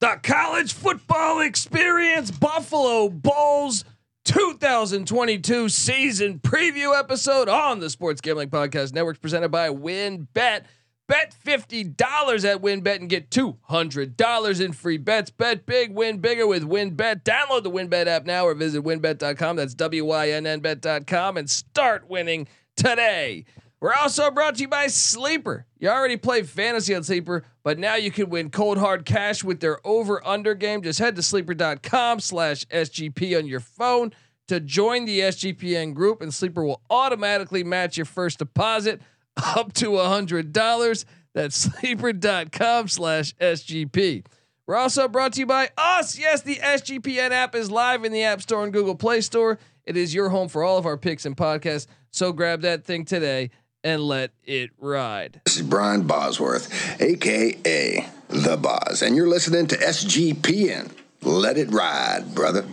[0.00, 3.84] The college football experience Buffalo Bulls
[4.24, 10.62] 2022 season preview episode on the Sports Gambling Podcast Network presented by WynnBET.
[11.06, 15.28] Bet $50 at WynnBET and get $200 in free bets.
[15.28, 17.22] Bet big, win bigger with WynnBET.
[17.22, 19.56] Download the WynnBET app now or visit wynnbet.com.
[19.56, 23.44] That's W Y N N bet.com and start winning today.
[23.80, 25.64] We're also brought to you by Sleeper.
[25.78, 29.60] You already play fantasy on Sleeper, but now you can win cold hard cash with
[29.60, 30.82] their over under game.
[30.82, 34.12] Just head to sleeper.com slash SGP on your phone
[34.48, 39.00] to join the SGPN group, and Sleeper will automatically match your first deposit
[39.36, 41.06] up to a hundred dollars.
[41.32, 44.26] That's sleeper.com slash SGP.
[44.66, 46.18] We're also brought to you by us.
[46.18, 49.58] Yes, the SGPN app is live in the App Store and Google Play Store.
[49.84, 51.86] It is your home for all of our picks and podcasts.
[52.10, 53.50] So grab that thing today
[53.82, 55.40] and let it ride.
[55.46, 60.90] This is Brian Bosworth, aka The Boz, and you're listening to SGPN.
[61.22, 62.64] Let it ride, brother.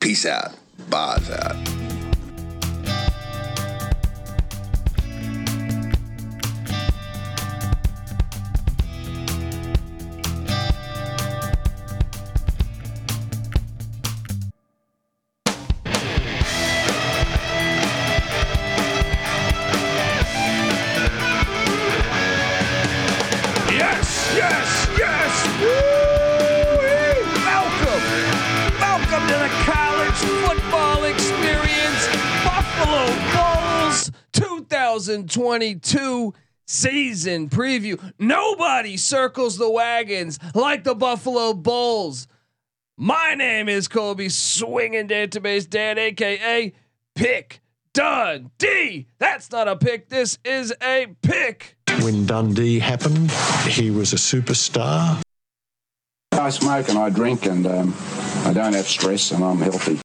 [0.00, 0.54] Peace out.
[0.88, 1.85] Boz out.
[35.36, 36.32] 2022
[36.66, 38.00] season preview.
[38.18, 42.26] Nobody circles the wagons like the Buffalo Bulls.
[42.96, 46.72] My name is Colby Swinging Database Dan, aka
[47.14, 47.60] Pick
[47.92, 49.08] Dundee.
[49.18, 50.08] That's not a pick.
[50.08, 51.76] This is a pick.
[52.00, 53.30] When Dundee happened,
[53.68, 55.20] he was a superstar.
[56.32, 57.94] I smoke and I drink and um,
[58.46, 60.00] I don't have stress and I'm healthy.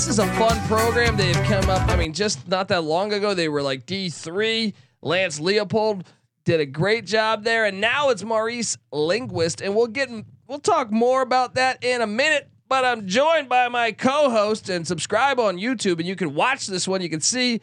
[0.00, 1.14] This is a fun program.
[1.14, 1.86] They've come up.
[1.90, 4.72] I mean, just not that long ago, they were like D three.
[5.02, 6.06] Lance Leipold
[6.46, 10.08] did a great job there, and now it's Maurice Linguist, and we'll get
[10.46, 12.48] we'll talk more about that in a minute.
[12.66, 16.88] But I'm joined by my co-host and subscribe on YouTube, and you can watch this
[16.88, 17.02] one.
[17.02, 17.60] You can see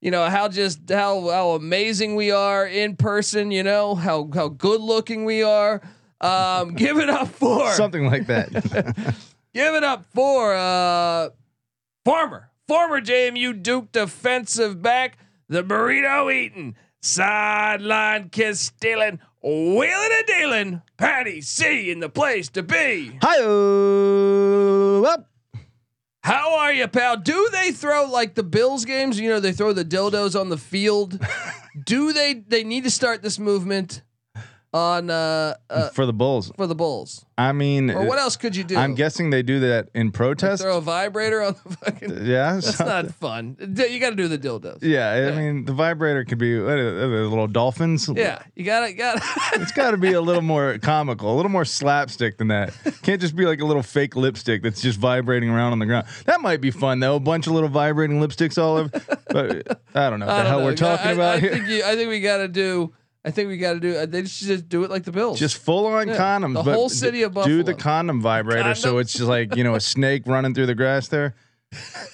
[0.00, 4.48] you know how just how how amazing we are in person you know how how
[4.48, 5.80] good looking we are
[6.20, 8.50] um give it up for something like that.
[9.54, 11.28] give it up for uh
[12.08, 20.82] former former JMU Duke defensive back the burrito eating sideline kiss stealing wheeling and dealing
[20.96, 23.42] Patty C in the place to be Hi,
[25.06, 25.28] up.
[26.22, 27.18] how are you, pal?
[27.18, 29.20] Do they throw like the Bills games?
[29.20, 31.22] You know, they throw the dildos on the field.
[31.84, 32.32] Do they?
[32.32, 34.00] They need to start this movement
[34.74, 36.52] on uh, uh for the Bulls.
[36.56, 37.24] for the Bulls.
[37.38, 38.76] I mean, Or what else could you do?
[38.76, 40.60] I'm guessing they do that in protest.
[40.60, 42.10] throw a vibrator on the fucking.
[42.26, 43.56] yeah, That's so- not fun.
[43.60, 44.78] You got to do the dildos.
[44.82, 48.10] Yeah, I mean, the vibrator could be they, little dolphins.
[48.12, 49.22] Yeah, you gotta got.
[49.54, 52.74] It's got to be a little more comical, a little more slapstick than that.
[53.02, 56.06] Can't just be like a little fake lipstick that's just vibrating around on the ground.
[56.26, 57.16] That might be fun though.
[57.16, 58.90] A bunch of little vibrating lipsticks all over.
[59.30, 60.64] But I don't know what I the don't hell know.
[60.64, 61.50] we're talking I, about I here.
[61.52, 62.92] Think you, I think we got to do.
[63.24, 63.96] I think we got to do.
[63.96, 65.38] uh, They should just do it like the Bills.
[65.38, 66.54] Just full on Yeah, condoms.
[66.54, 67.56] the whole city of Buffalo.
[67.56, 70.74] Do the condom vibrator so it's just like, you know, a snake running through the
[70.74, 71.34] grass there.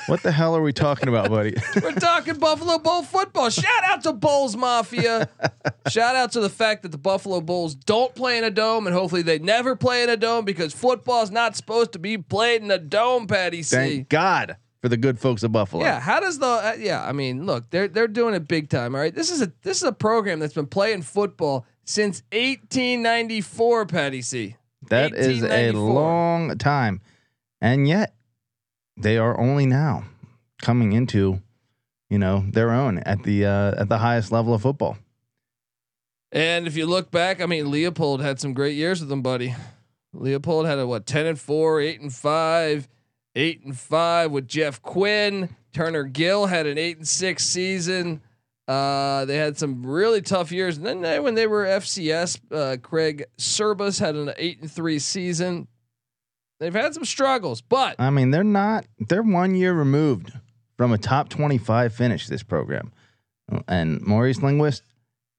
[0.07, 1.55] What the hell are we talking about, buddy?
[1.83, 3.51] We're talking Buffalo Bull football.
[3.51, 5.29] Shout out to Bulls Mafia.
[5.89, 8.97] Shout out to the fact that the Buffalo Bulls don't play in a dome, and
[8.97, 12.63] hopefully they never play in a dome because football is not supposed to be played
[12.63, 13.29] in a dome.
[13.29, 13.77] Patty C.
[13.77, 15.83] Thank God for the good folks of Buffalo.
[15.83, 17.03] Yeah, how does the uh, yeah?
[17.03, 18.95] I mean, look, they're they're doing it big time.
[18.95, 23.87] All right, this is a this is a program that's been playing football since 1894.
[23.87, 24.57] Patty C.
[24.91, 27.01] That is a long time.
[27.63, 28.15] And yet
[28.99, 30.05] they are only now
[30.61, 31.41] coming into,
[32.11, 34.99] you know, their own at the uh at the highest level of football.
[36.31, 39.55] And if you look back, I mean, Leipold had some great years with them, buddy.
[40.15, 42.87] Leipold had a what, ten and four, eight and five,
[43.35, 45.55] eight and five with Jeff Quinn.
[45.73, 48.23] Turner Gill had an eight and six season.
[48.67, 52.77] Uh, they had some really tough years, and then they, when they were FCS, uh,
[52.79, 55.69] Craig Cirbus had an eight and three season.
[56.61, 60.33] They've had some struggles, but I mean, they're not they're one year removed
[60.77, 62.93] from a top 25 finish this program.
[63.69, 64.83] And Maurice Linguist,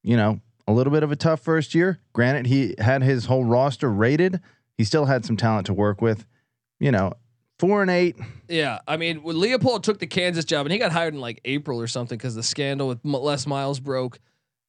[0.04, 2.00] you know, a little bit of a tough first year.
[2.14, 4.40] Granted, he had his whole roster rated.
[4.78, 6.26] He still had some talent to work with.
[6.80, 7.14] You know,
[7.60, 8.18] four and eight.
[8.48, 11.42] Yeah, I mean, when Leipold took the Kansas job, and he got hired in like
[11.46, 14.20] April or something because the scandal with Les Miles broke.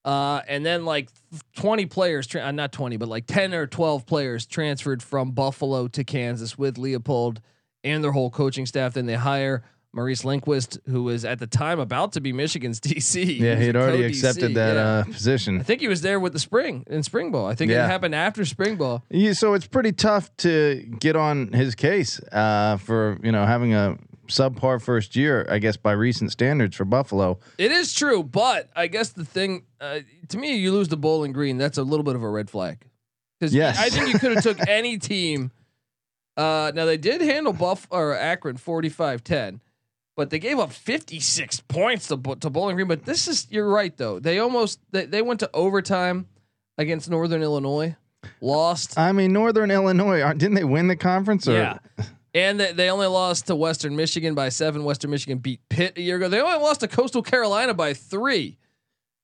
[0.05, 1.09] Uh, and then like
[1.57, 5.89] 20 players, tra- uh, not 20, but like 10 or 12 players transferred from Buffalo
[5.89, 7.39] to Kansas with Leipold
[7.83, 8.95] and their whole coaching staff.
[8.95, 13.39] Then they hire Maurice Linguist, who was at the time about to be Michigan's DC.
[13.39, 14.83] Yeah, he had already accepted that yeah.
[14.83, 15.61] uh, position.
[15.61, 17.47] I think he was there with the spring in spring ball.
[17.47, 19.05] I think it happened after spring ball.
[19.11, 23.75] Yeah, so it's pretty tough to get on his case uh, for you know having
[23.75, 23.97] a
[24.29, 27.39] subpar first year, I guess by recent standards for Buffalo.
[27.59, 31.33] It is true, but I guess the thing uh, to me, you lose the Bowling
[31.33, 31.59] Green.
[31.59, 32.85] That's a little bit of a red flag.
[33.39, 33.79] Because Yes.
[33.79, 35.53] I think you could have took any team.
[36.37, 39.61] Uh, now they did handle Buff or Akron 45-10,
[40.17, 42.89] but they gave up 56 points to, to Bowling Green.
[42.89, 44.19] But this is you're right though.
[44.19, 46.27] They almost they, they went to overtime
[46.79, 47.95] against Northern Illinois,
[48.41, 48.99] lost.
[48.99, 51.47] I mean, Northern Illinois didn't they win the conference?
[51.47, 51.53] Or?
[51.53, 51.79] Yeah.
[52.35, 54.85] And they, they only lost to Western Michigan by seven.
[54.85, 56.29] Western Michigan beat Pitt a year ago.
[56.29, 58.59] They only lost to Coastal Carolina by three.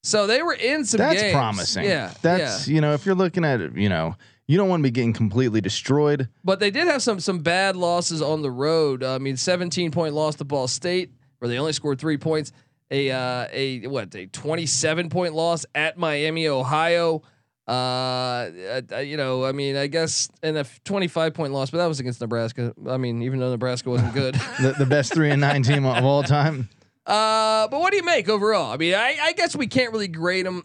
[0.02, 1.34] So they were in some that's games.
[1.34, 1.84] promising.
[1.84, 2.12] Yeah.
[2.22, 2.74] that's yeah.
[2.74, 4.16] you know if you're looking at you know
[4.46, 6.28] you don't want to be getting completely destroyed.
[6.44, 9.02] But they did have some some bad losses on the road.
[9.02, 12.52] I mean, 17 point loss to Ball State, where they only scored three points.
[12.90, 17.22] A uh, a what a 27 point loss at Miami, Ohio.
[17.66, 21.86] Uh, uh, you know, I mean, I guess and a 25 point loss, but that
[21.86, 22.74] was against Nebraska.
[22.88, 24.34] I mean, even though Nebraska wasn't good.
[24.60, 26.68] The, the best three and nine team of all time.
[27.04, 28.70] Uh, but what do you make overall?
[28.70, 30.62] I mean, I, I guess we can't really grade him.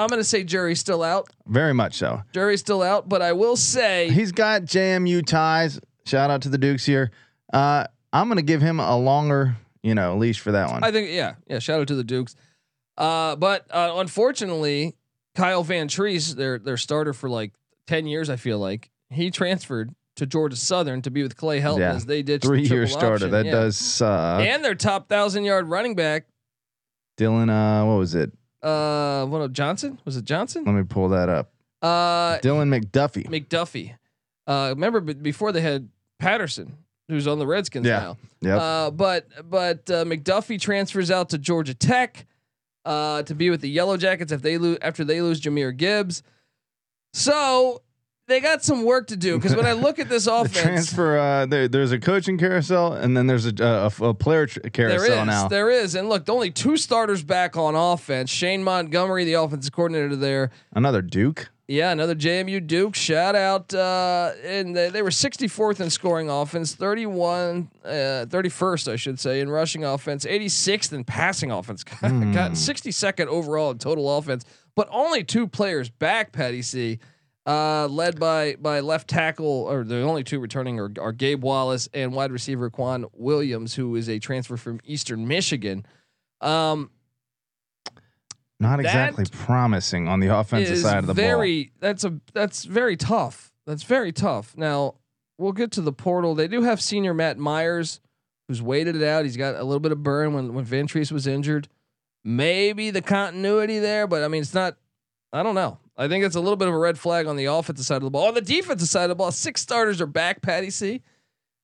[0.00, 1.28] I'm gonna say jury's still out.
[1.46, 2.22] Very much so.
[2.32, 5.80] Jury's still out, but I will say He's got JMU ties.
[6.06, 7.10] Shout out to the Dukes here.
[7.52, 10.82] Uh, I'm gonna give him a longer, you know, leash for that one.
[10.82, 11.58] I think yeah, yeah.
[11.58, 12.34] Shout out to the Dukes.
[12.98, 14.96] Uh, but uh, unfortunately,
[15.34, 17.52] Kyle Vantrease, their their starter for like
[17.86, 21.78] ten years, I feel like he transferred to Georgia Southern to be with Clay Helton
[21.78, 21.94] Yeah.
[21.94, 23.28] as they did Three year starter.
[23.28, 24.40] That does suck.
[24.42, 26.26] and their top thousand yard running back,
[27.18, 28.32] Dylan, uh, what was it?
[28.62, 30.64] Uh, what Johnson was it Johnson?
[30.64, 31.52] Let me pull that up.
[31.82, 33.26] Uh, Dylan McDuffie.
[33.28, 33.94] McDuffie.
[34.46, 36.76] Uh, remember b- before they had Patterson,
[37.08, 38.00] who's on the Redskins Yeah.
[38.00, 38.16] now.
[38.42, 38.60] Yep.
[38.60, 42.26] Uh, but but uh, McDuffie transfers out to Georgia Tech
[42.84, 46.22] uh, to be with the Yellow Jackets if they lose after they lose Jahmyr Gibbs.
[47.14, 47.82] So
[48.30, 51.18] they got some work to do because when I look at this the offense, transfer.
[51.18, 53.52] Uh, there, there's a coaching carousel, and then there's a,
[54.00, 55.48] a, a player tr- carousel is now.
[55.48, 58.30] there is, and look, only two starters back on offense.
[58.30, 60.50] Shane Montgomery, the offensive coordinator there.
[60.72, 61.50] Another Duke.
[61.70, 63.72] Yeah, another JMU Duke shout out.
[63.72, 67.88] Uh, and they, they were 64th in scoring offense, 31, uh,
[68.28, 71.84] 31st, I should say, in rushing offense, 86th in passing offense.
[72.00, 72.02] Got
[72.52, 74.44] 62nd overall in total offense,
[74.74, 76.32] but only two players back.
[76.32, 76.98] Patty C,
[77.50, 81.88] uh, led by by left tackle, or the only two returning are, are Gabe Wallace
[81.92, 85.84] and wide receiver Quan Williams, who is a transfer from Eastern Michigan.
[86.40, 86.90] Um,
[88.60, 91.24] Not exactly promising on the offensive side of the ball.
[91.80, 93.52] that's a that's very tough.
[93.66, 94.56] That's very tough.
[94.56, 94.94] Now
[95.36, 96.36] we'll get to the portal.
[96.36, 98.00] They do have senior Matt Myers,
[98.46, 99.24] who's waited it out.
[99.24, 101.66] He's got a little bit of burn when when Vantrease was injured.
[102.22, 104.76] Maybe the continuity there, but I mean it's not.
[105.32, 105.78] I don't know.
[106.00, 108.04] I think it's a little bit of a red flag on the offensive side of
[108.04, 108.28] the ball.
[108.28, 110.40] On the defensive side of the ball, six starters are back.
[110.40, 111.02] Patty C.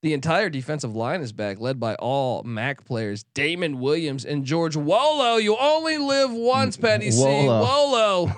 [0.02, 4.76] The entire defensive line is back, led by all MAC players: Damond Williams and George
[4.76, 5.36] Wolo.
[5.36, 7.24] You only live once, Patty C.
[7.24, 8.26] Wolo.
[8.26, 8.32] Wolo.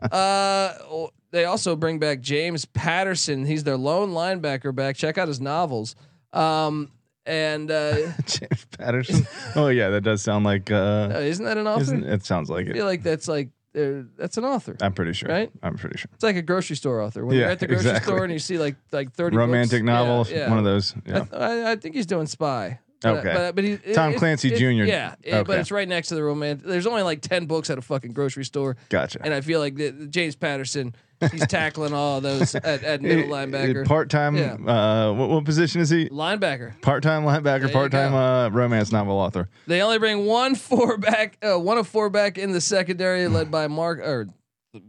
[0.10, 3.44] uh, they also bring back James Patterson.
[3.44, 4.96] He's their lone linebacker back.
[4.96, 5.94] Check out his novels.
[6.32, 6.90] Um,
[7.26, 7.96] and uh.
[8.26, 9.26] James Patterson.
[9.56, 10.70] oh yeah, that does sound like.
[10.70, 11.96] Uh, isn't that an author?
[11.96, 12.72] it sounds like I it.
[12.72, 14.76] feel like that's like uh, that's an author.
[14.80, 15.28] I'm pretty sure.
[15.28, 15.50] Right?
[15.62, 16.10] I'm pretty sure.
[16.14, 17.24] It's like a grocery store author.
[17.24, 18.12] When you're Yeah, at the grocery exactly.
[18.12, 19.86] store and you see like like thirty Romantic books.
[19.86, 20.30] novels.
[20.30, 20.48] Yeah, yeah.
[20.48, 20.94] One of those.
[20.94, 21.18] I, Yeah.
[21.20, 22.80] th- I, I think he's doing Spy.
[23.04, 23.32] Okay.
[23.32, 24.84] but, but he, Tom it- Clancy it- Jr..
[24.84, 26.66] Yeah, it- but it's right next to the romantic.
[26.66, 29.20] There's only like ten books at a fucking grocery store, Gotcha.
[29.22, 30.94] and I feel like the, the James Patterson,
[31.30, 33.86] he's tackling all those at, at middle linebacker.
[33.86, 34.36] Part time.
[34.36, 34.54] Yeah.
[34.54, 36.08] Uh, what, what position is he?
[36.08, 36.80] linebacker.
[36.82, 37.72] Part time linebacker.
[37.72, 39.48] Part time uh, romance novel author.
[39.68, 43.48] They only bring one four back, uh, one of four back in the secondary, led
[43.52, 44.26] by Mark or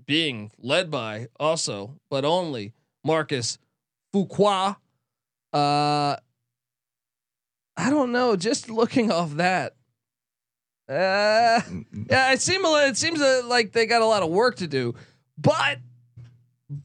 [0.08, 2.74] being led by also, but only
[3.04, 3.60] Marcus
[4.14, 4.78] Fuqua.
[5.54, 6.16] Uh,
[7.80, 8.36] I don't know.
[8.36, 9.76] Just looking off that,
[10.88, 11.62] uh,
[12.10, 14.96] yeah, it seems it seems uh, like they got a lot of work to do,
[15.38, 15.80] but.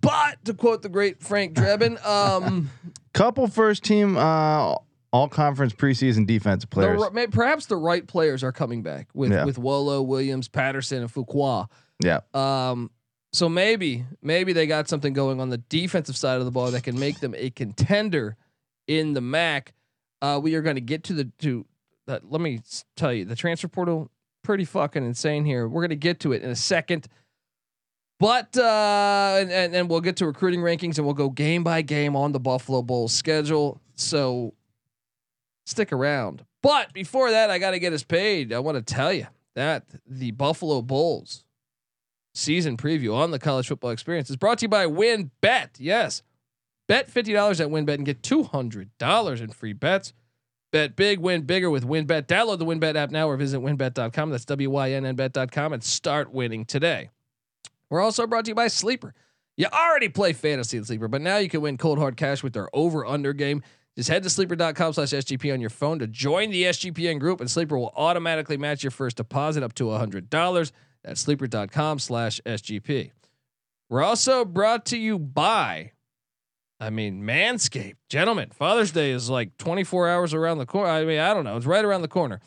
[0.01, 2.71] But to quote the great Frank Drebin, um,
[3.13, 4.77] Couple first team uh,
[5.13, 7.03] all conference preseason defensive players.
[7.13, 9.45] may- perhaps the right players are coming back with Yeah.
[9.45, 11.67] with Wolo, Williams, Patterson, and Fuqua.
[12.03, 12.21] yeah.
[12.33, 12.91] Um,
[13.35, 16.83] so maybe maybe they got something going on the defensive side of the ball that
[16.83, 18.39] can make them a contender
[18.89, 19.75] in the MAC.
[20.25, 21.67] Uh, we are going to get to the to.
[22.07, 22.61] Let me
[22.97, 24.11] tell you, the transfer portal
[24.43, 25.69] pretty fucking insane here.
[25.69, 27.09] We're going to get to it in a second.
[28.19, 31.83] But uh, and, and and we'll get to recruiting rankings and we'll go game by
[31.83, 33.81] game on the Buffalo Bulls schedule.
[33.97, 34.55] So
[35.67, 36.45] stick around.
[36.63, 38.53] But before that, I got to get us paid.
[38.53, 41.45] I want to tell you that the Buffalo Bulls
[42.33, 45.77] season preview on the college football experience is brought to you by Win Bet.
[45.79, 46.23] Yes,
[46.89, 50.13] bet fifty dollars at WynnBET and get two hundred dollars in free bets.
[50.73, 52.27] Bet big, win bigger with WynnBET.
[52.27, 54.31] Download the WynnBET app now or visit wynnbet.com.
[54.31, 57.11] That's W Y N N bet.com and start winning today.
[57.91, 59.15] We're also brought to you by Sleeper.
[59.57, 62.55] You already play fantasy at Sleeper, but now you can win cold hard cash with
[62.55, 63.63] their over under game.
[63.97, 67.49] Just head to sleeper.com slash SGP on your phone to join the SGPN group, and
[67.49, 70.73] Sleeper will automatically match your first deposit up to $100.
[71.05, 73.13] That's sleeper.com slash SGP.
[73.89, 75.93] We're also brought to you by,
[76.85, 77.97] I mean, Manscaped.
[78.11, 80.91] Gentlemen, Father's Day is like 24 hours around the corner.
[80.91, 81.57] I mean, I don't know.
[81.57, 82.41] It's right around the corner.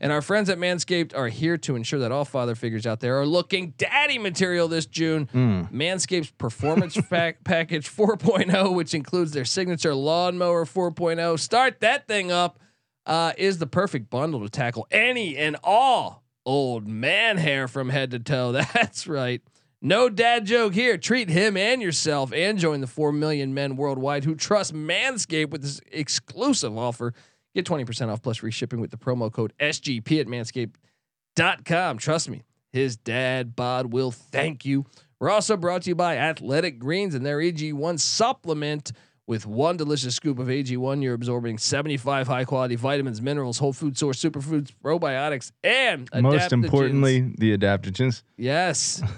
[0.00, 3.20] And our friends at Manscaped are here to ensure that all father figures out there
[3.20, 5.28] are looking daddy material this June.
[5.72, 11.38] Manscaped's Performance pack, Package 4.0, which includes their signature lawnmower 4.0.
[11.38, 12.58] Start that thing up.
[13.06, 18.10] Uh, is the perfect bundle to tackle any and all old man hair from head
[18.10, 18.50] to toe.
[18.74, 19.42] That's right.
[19.86, 20.96] No dad joke here.
[20.96, 25.60] Treat him and yourself and join the 4 million men worldwide who trust Manscaped with
[25.60, 27.12] this exclusive offer.
[27.54, 31.98] Get 20% off plus free shipping with the promo code SGP at manscaped.com.
[31.98, 34.86] Trust me, his dad bod will thank you.
[35.20, 38.90] We're also brought to you by Athletic Greens and their AG1 supplement.
[39.26, 43.98] With one delicious scoop of AG1, you're absorbing 75 high quality vitamins, minerals, whole food
[43.98, 48.22] source, superfoods, probiotics, and Most importantly, the adaptogens.
[48.38, 49.02] Yes.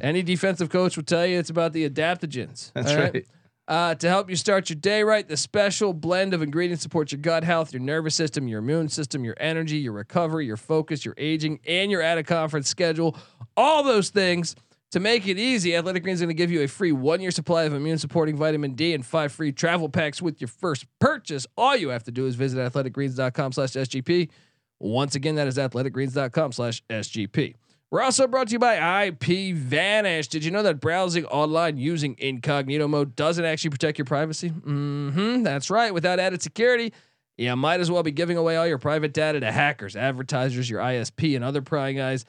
[0.00, 2.72] Any defensive coach will tell you it's about the adaptogens.
[2.74, 3.26] That's all right.
[3.66, 7.20] Uh, to help you start your day right, the special blend of ingredients supports your
[7.20, 11.14] gut health, your nervous system, your immune system, your energy, your recovery, your focus, your
[11.16, 13.16] aging, and your at a conference schedule.
[13.56, 14.54] All those things
[14.90, 15.74] to make it easy.
[15.74, 18.36] Athletic Greens is going to give you a free one year supply of immune supporting
[18.36, 21.46] vitamin D and five free travel packs with your first purchase.
[21.56, 24.28] All you have to do is visit athleticgreens.com slash SGP.
[24.78, 27.54] Once again, that is athleticgreens.com slash SGP.
[27.94, 30.26] We're also brought to you by IP Vanish.
[30.26, 34.50] Did you know that browsing online using incognito mode doesn't actually protect your privacy?
[34.50, 35.44] Mm-hmm.
[35.44, 35.94] That's right.
[35.94, 36.92] Without added security,
[37.38, 40.80] you might as well be giving away all your private data to hackers, advertisers, your
[40.80, 42.24] ISP, and other prying eyes.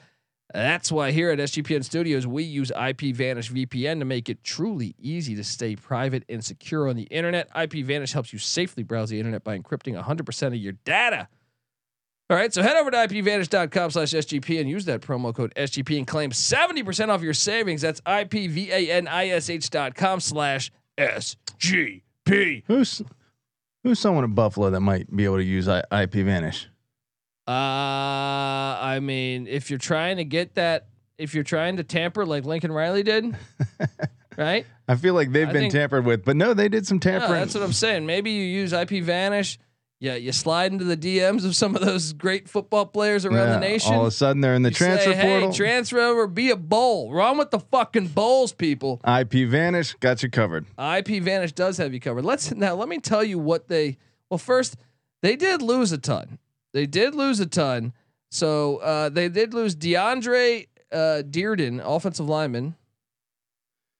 [0.54, 4.94] That's why here at SGPN Studios, we use IP Vanish VPN to make it truly
[5.00, 7.48] easy to stay private and secure on the internet.
[7.60, 11.26] IP Vanish helps you safely browse the internet by encrypting 100% of your data.
[12.28, 15.96] All right, so head over to ipvanish.com slash SGP and use that promo code SGP
[15.98, 17.82] and claim 70% off your savings.
[17.82, 22.64] That's ipvanish.com slash SGP.
[22.66, 23.00] Who's
[23.84, 26.66] who's someone in Buffalo that might be able to use I, IP Vanish?
[27.46, 32.44] Uh, I mean, if you're trying to get that, if you're trying to tamper like
[32.44, 33.36] Lincoln Riley did,
[34.36, 34.66] right?
[34.88, 37.00] I feel like they've I been think- tampered with, but no, they did some No,
[37.02, 37.34] tampering.
[37.40, 38.04] that's what I'm saying.
[38.04, 39.60] Maybe you use IP Vanish.
[39.98, 43.60] Yeah, you slide into the DMs of some of those great football players around the
[43.60, 43.94] nation.
[43.94, 45.52] All of a sudden, they're in the You transfer say, portal.
[45.54, 47.10] Transfer over, be a bowl.
[47.12, 49.00] Wrong with the fucking bowls, people.
[49.06, 50.66] IP Vanish got you covered.
[50.78, 52.26] IP Vanish does have you covered.
[52.26, 53.96] Let's now let me tell you what they.
[54.28, 54.76] Well, first
[55.22, 56.38] they did lose a ton.
[56.74, 57.94] They did lose a ton.
[58.30, 62.74] So uh, they did lose DeAndre uh, Dearden, offensive lineman.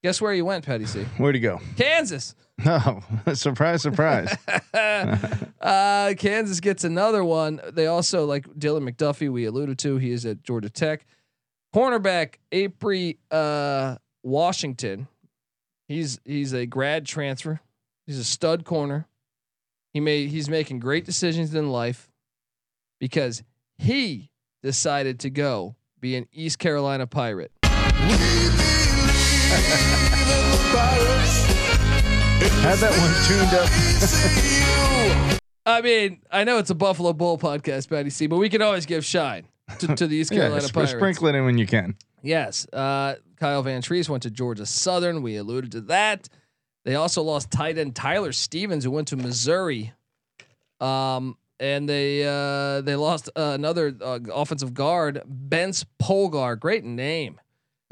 [0.03, 1.05] Guess where he went, Patty C?
[1.17, 1.61] Where'd he go?
[1.77, 2.35] Kansas.
[2.69, 3.03] Oh,
[3.35, 4.35] surprise, surprise.
[5.61, 7.61] uh, Kansas gets another one.
[7.73, 9.31] They also like Dylan McDuffie.
[9.31, 9.99] We alluded to.
[9.99, 11.05] He is at Georgia Tech.
[11.75, 15.07] Cornerback Aapri uh, Washington.
[15.87, 17.61] He's he's a grad transfer.
[18.07, 19.07] He's a stud corner.
[19.93, 22.11] He made he's making great decisions in life
[22.99, 23.43] because
[23.79, 24.31] he
[24.63, 27.53] decided to go be an East Carolina Pirate.
[32.63, 35.41] Had that one tuned up.
[35.67, 38.87] I mean, I know it's a Buffalo Bull podcast, Patty C, but we can always
[38.87, 39.47] give shine
[39.79, 40.93] to, to the East Yeah, Carolina sp- Pirates.
[40.93, 41.97] sprinkle it in when you can.
[42.23, 42.67] Yes.
[42.73, 45.23] Uh, Kyle Vantrease went to Georgia Southern.
[45.23, 46.29] We alluded to that.
[46.85, 49.93] They also lost tight end Tyler Stevens, who went to Missouri.
[50.81, 56.59] Um, and they uh, they lost uh, another uh, offensive guard, Bence Polgar.
[56.61, 57.41] Great name.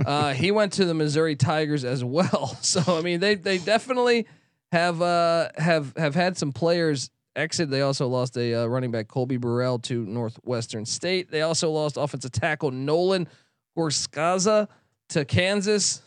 [0.05, 2.59] Uh, he went to the Missouri Tigers as well.
[2.63, 4.27] So I mean, they they definitely
[4.73, 7.71] have uh, have have had some players exit.
[7.71, 11.31] They also lost a uh, running back Colby Burrell to Northwestern State.
[11.31, 13.29] They also lost offensive tackle Nolan
[13.77, 14.69] Gorskaza
[15.11, 16.03] to Kansas.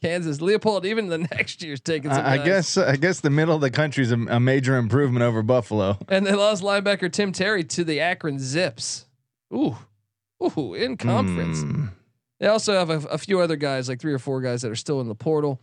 [0.00, 2.24] Kansas, Leipold, even the next year's taking some.
[2.24, 5.22] I, I guess I guess the middle of the country is a, a major improvement
[5.22, 5.98] over Buffalo.
[6.08, 9.06] And they lost linebacker Tim Terry to the Akron Zips.
[9.52, 9.76] Ooh,
[10.42, 11.60] ooh, in conference.
[11.60, 11.86] Hmm.
[12.42, 14.74] They also have a, a few other guys, like three or four guys that are
[14.76, 15.60] still in the portal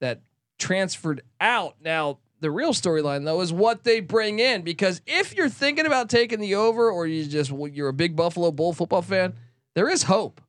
[0.00, 0.22] that
[0.58, 1.76] transferred out.
[1.78, 6.08] Now, the real storyline though is what they bring in because if you're thinking about
[6.08, 9.34] taking the over or you just you're a big Buffalo Bull football fan,
[9.74, 10.40] there is hope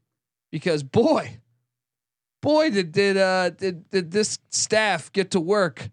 [0.53, 1.39] because boy,
[2.41, 5.89] boy did did uh did, did this staff get to work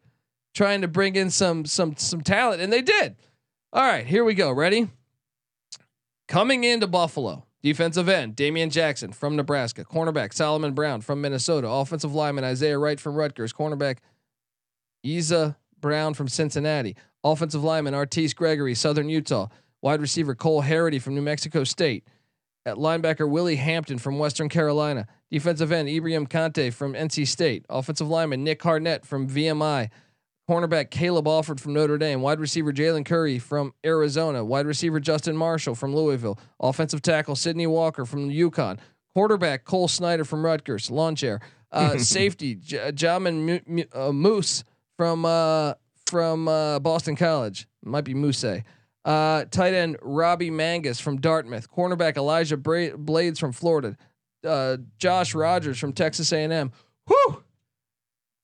[0.54, 3.16] trying to bring in some some some talent and they did.
[3.72, 4.52] All right, here we go.
[4.52, 4.88] Ready?
[6.28, 12.14] Coming into Buffalo, defensive end Damian Jackson from Nebraska, cornerback Solomon Brown from Minnesota, offensive
[12.14, 13.98] lineman Isaiah Wright from Rutgers, cornerback
[15.02, 19.48] Isa Brown from Cincinnati, offensive lineman Artis Gregory, Southern Utah,
[19.82, 22.04] wide receiver Cole Harity from New Mexico State,
[22.66, 28.08] at linebacker Willie Hampton from Western Carolina, defensive end Ibrahim Conte from NC State, offensive
[28.08, 29.88] lineman Nick Harnett from VMI,
[30.50, 35.36] cornerback Caleb Alford from Notre Dame, wide receiver Jalen Curry from Arizona, wide receiver Justin
[35.36, 38.78] Marshall from Louisville, offensive tackle Sidney Walker from UConn,
[39.14, 41.40] quarterback Cole Snyder from Rutgers, lawn chair,
[41.70, 44.64] uh, safety J- Jamin Mu- Mu- uh, Moose
[44.96, 45.74] from uh,
[46.06, 48.44] from uh, Boston College, might be Moose.
[49.04, 53.96] Uh, tight end Robbie Mangus from Dartmouth, cornerback Elijah Bra- Blades from Florida,
[54.44, 56.72] uh, Josh Rogers from Texas A&M.
[57.06, 57.39] Whew,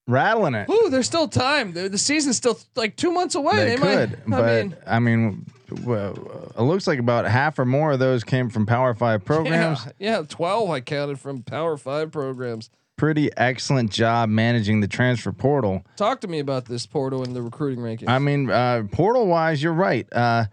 [0.06, 0.68] Rattling it.
[0.70, 1.72] Ooh, there's still time.
[1.72, 3.56] The, the season's still like two months away.
[3.56, 5.46] They, might- could, I but mean, I mean,
[5.82, 9.84] well, it looks like about half or more of those came from Power Five programs.
[9.98, 12.70] yeah, yeah, twelve I counted from Power Five programs.
[12.96, 15.84] Pretty excellent job managing the transfer portal.
[15.96, 18.08] Talk to me about this portal and the recruiting rankings.
[18.08, 20.06] I mean, uh, portal wise, you're right.
[20.12, 20.44] Uh,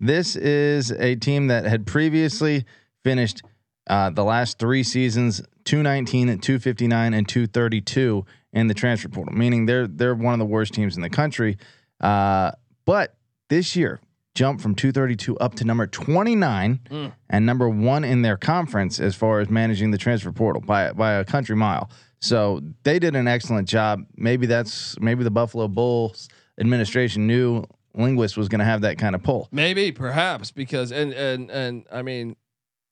[0.00, 2.64] this is a team that had previously
[3.04, 3.42] finished
[3.88, 9.66] uh, the last three seasons 219 and 259 and 232 in the transfer portal, meaning
[9.66, 11.56] they're they're one of the worst teams in the country.
[12.00, 12.52] Uh,
[12.84, 13.16] but
[13.48, 14.00] this year,
[14.34, 16.80] jumped from 232 up to number 29
[17.28, 21.12] and number one in their conference as far as managing the transfer portal by by
[21.12, 21.90] a country mile.
[22.20, 24.00] So they did an excellent job.
[24.16, 29.14] Maybe that's maybe the Buffalo Bulls administration knew Linguist was going to have that kind
[29.14, 29.48] of pull.
[29.50, 32.36] Maybe, perhaps, because and and and I mean,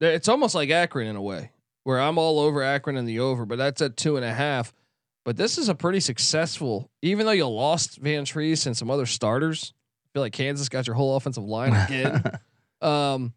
[0.01, 1.53] it's almost like Akron in a way,
[1.85, 4.73] where I'm all over Akron and the over, but that's at two and a half.
[5.25, 9.75] But this is a pretty successful, even though you lost Vantrease and some other starters.
[10.07, 12.23] I feel like Kansas got your whole offensive line again.
[12.81, 13.35] um,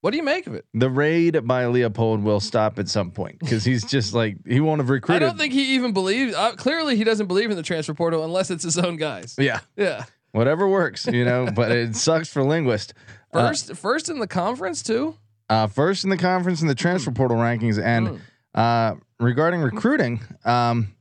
[0.00, 0.66] what do you make of it?
[0.74, 4.80] The raid by Leipold will stop at some point because he's just like he won't
[4.80, 5.22] have recruited.
[5.22, 6.34] I don't think he even believes.
[6.34, 9.36] Uh, clearly, he doesn't believe in the transfer portal unless it's his own guys.
[9.38, 11.48] Yeah, Yeah, whatever works, you know.
[11.54, 12.94] but it sucks for Linguist.
[13.32, 15.16] Uh, first, first in the conference too.
[15.52, 17.78] Uh, first in the conference in the transfer portal rankings.
[17.78, 18.20] And
[18.54, 20.94] uh, regarding recruiting, um,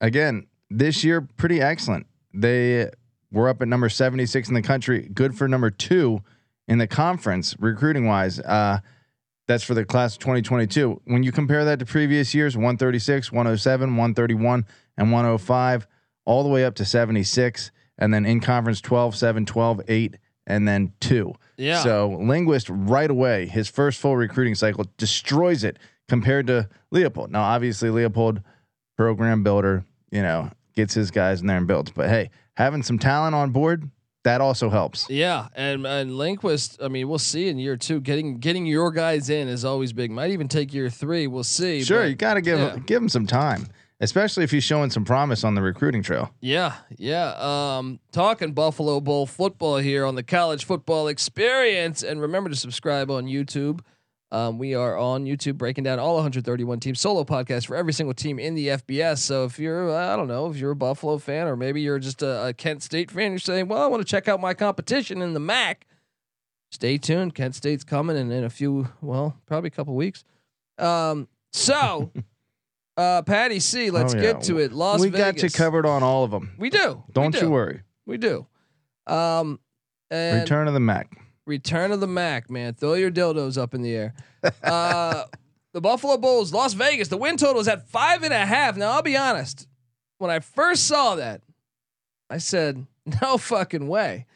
[0.00, 2.06] again, this year pretty excellent.
[2.32, 2.90] They
[3.30, 6.22] were up at number 76 in the country, good for number two
[6.66, 8.40] in the conference recruiting wise.
[8.40, 8.78] Uh,
[9.46, 11.02] that's for the class of 2022.
[11.04, 14.64] When you compare that to previous years, 136, 107, 131,
[14.96, 15.86] and 105,
[16.24, 17.70] all the way up to 76.
[17.98, 20.16] And then in conference 12, 7, 12, 8,
[20.48, 21.32] and then 2.
[21.58, 21.82] Yeah.
[21.82, 27.30] So Linguist right away, his first full recruiting cycle destroys it compared to Leipold.
[27.30, 28.42] Now, obviously, Leipold,
[28.96, 31.92] program builder, you know, gets his guys in there and builds.
[31.92, 33.90] But hey, having some talent on board,
[34.24, 35.08] that also helps.
[35.08, 38.00] Yeah, and and Linguist, I mean, we'll see in year two.
[38.00, 40.10] Getting getting your guys in is always big.
[40.10, 41.26] Might even take year three.
[41.26, 41.84] We'll see.
[41.84, 42.76] Sure, but you got to give yeah.
[42.84, 43.66] give him some time,
[44.00, 46.32] especially if he's showing some promise on the recruiting trail.
[46.40, 47.34] Yeah, yeah.
[47.38, 53.10] Um, talking Buffalo Bowl football here on the College Football Experience, and remember to subscribe
[53.10, 53.80] on YouTube.
[54.30, 58.12] Um, we are on YouTube breaking down all 131 teams, solo podcast for every single
[58.12, 59.18] team in the FBS.
[59.18, 62.22] So if you're, I don't know, if you're a Buffalo fan or maybe you're just
[62.22, 65.22] a, a Kent State fan, you're saying, well, I want to check out my competition
[65.22, 65.86] in the MAC.
[66.70, 67.34] Stay tuned.
[67.34, 70.24] Kent State's coming in, in a few, well, probably a couple weeks.
[70.76, 72.12] Um, so,
[72.98, 74.22] uh, Patty C, let's Oh, yeah.
[74.22, 74.72] get to it.
[74.72, 75.24] Las we Vegas.
[75.24, 76.52] got you covered on all of them.
[76.58, 77.02] We do.
[77.12, 77.40] Don't do.
[77.46, 77.82] you worry.
[78.04, 78.46] We do.
[79.06, 79.60] Um.
[80.10, 81.16] Return of the Mac.
[81.46, 82.74] Return of the Mac, man.
[82.74, 84.14] Throw your dildos up in the air.
[84.62, 85.24] Uh,
[85.72, 87.08] the Buffalo Bulls, Las Vegas.
[87.08, 88.76] The win total is at five and a half.
[88.76, 89.66] Now I'll be honest.
[90.18, 91.42] When I first saw that,
[92.28, 92.86] I said,
[93.22, 94.26] "No fucking way."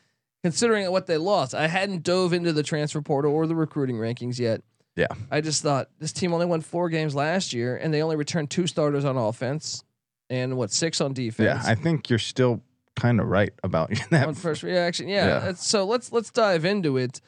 [0.45, 4.39] Considering what they lost, I hadn't dove into the transfer portal or the recruiting rankings
[4.39, 4.63] yet.
[4.97, 5.07] Yeah.
[5.31, 8.51] I just thought this team only won four games last year, and they only returned
[8.51, 9.85] two starters on offense,
[10.29, 11.65] and what six on defense.
[11.65, 12.63] Yeah, I think you're still
[12.97, 14.27] kind of right about that.
[14.29, 15.09] on first reaction.
[15.09, 15.45] Yeah.
[15.47, 15.53] Yeah.
[15.55, 17.21] So let's let's dive into it.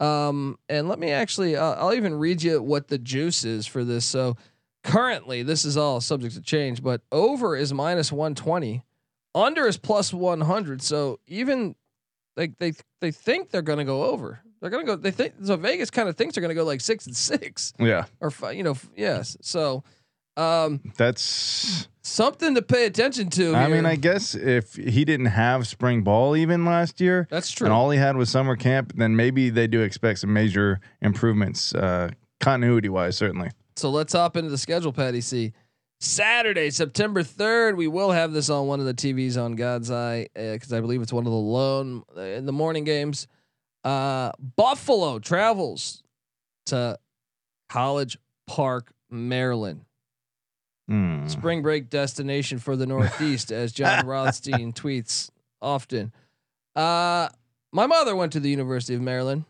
[0.00, 3.82] Um, and let me actually, uh, I'll even read you what the juice is for
[3.82, 4.04] this.
[4.04, 4.36] So,
[4.84, 8.84] currently this is all subject to change, but over is minus 120,
[9.34, 10.82] under is plus 100.
[10.82, 11.74] So even
[12.36, 14.40] like they they think they're going to go over.
[14.60, 14.96] They're to go.
[14.96, 15.56] They think so.
[15.56, 18.52] Vegas kind of thinks they're going to go like six and six Yeah, or fi-
[18.52, 19.36] you know f- yes.
[19.40, 19.84] So
[20.36, 21.88] um, that's.
[22.02, 23.54] something to pay attention to.
[23.54, 23.86] I mean.
[23.86, 27.66] I guess if he didn't have spring ball even last year, that's true.
[27.66, 31.74] and all he had was summer camp, then maybe they do expect some major improvements,
[31.74, 33.50] uh, continuity wise, certainly.
[33.76, 35.52] So let's hop into the schedule, Patty C.
[36.00, 40.28] Saturday, September 3rd, we will have this on one of the TVs on God's Eye
[40.34, 43.26] because I believe it's one of the lone uh, in the morning games.
[43.88, 46.02] Uh, Buffalo travels
[46.66, 46.98] to
[47.68, 49.84] College Park, Maryland,
[50.88, 51.26] Hmm.
[51.28, 55.30] spring break destination for the Northeast, as John Rothstein tweets
[55.62, 56.12] often.
[56.76, 57.28] Uh,
[57.72, 59.44] my mother went to the University of Maryland,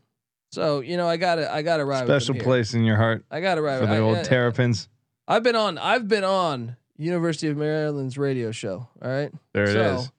[0.53, 2.07] so you know I got to I got to ride.
[2.07, 4.88] Special place in your heart I got to ride for the I- old I- Terrapins.
[5.27, 5.79] I've been on.
[5.79, 8.88] I've been on University of Maryland's radio show.
[9.03, 10.11] All right, There it is.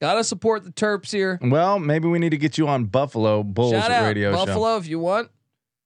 [0.00, 1.38] Gotta support the Terps here.
[1.42, 4.46] Well, maybe we need to get you on Buffalo Bulls Shout out radio show.
[4.46, 5.30] Buffalo if you want.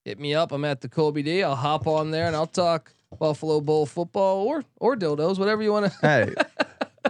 [0.05, 0.53] Hit me up.
[0.53, 1.43] I'm at the Colby D.
[1.43, 5.73] I'll hop on there and I'll talk Buffalo Bowl football or or dildos, whatever you
[5.73, 5.99] want to.
[6.03, 6.35] Hey,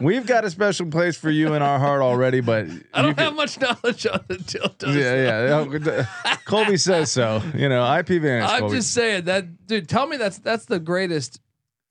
[0.01, 3.25] we've got a special place for you in our heart already, but I don't can-
[3.25, 4.95] have much knowledge on the dildos.
[4.95, 6.07] Yeah, yeah.
[6.27, 7.43] Oh, Colby says so.
[7.55, 8.49] You know, IP Vantage.
[8.49, 8.77] I'm Colby.
[8.77, 9.89] just saying that, dude.
[9.89, 11.41] Tell me that's that's the greatest.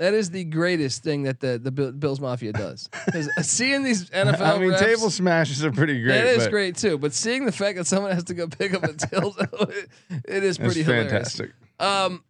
[0.02, 2.90] That is the greatest thing that the the Bills Mafia does.
[3.44, 6.14] seeing these NFL, I mean, table smashes are pretty great.
[6.14, 6.98] That is great too.
[6.98, 9.90] But seeing the fact that someone has to go pick up a dildo, it,
[10.26, 11.12] it is pretty hilarious.
[11.12, 11.52] fantastic.
[11.80, 12.24] Um,